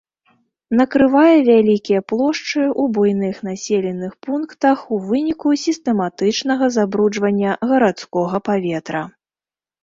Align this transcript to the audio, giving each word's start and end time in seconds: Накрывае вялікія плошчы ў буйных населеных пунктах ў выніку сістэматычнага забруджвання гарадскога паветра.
Накрывае 0.79 1.35
вялікія 1.49 1.99
плошчы 2.11 2.61
ў 2.61 2.83
буйных 2.95 3.35
населеных 3.47 4.15
пунктах 4.29 4.77
ў 4.93 5.11
выніку 5.11 5.53
сістэматычнага 5.65 6.71
забруджвання 6.79 7.51
гарадскога 7.75 8.37
паветра. 8.51 9.03